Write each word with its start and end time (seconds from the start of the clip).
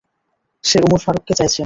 সে 0.63 0.77
ওমর 0.85 0.99
ফারুককে 1.05 1.33
চাইছে। 1.33 1.59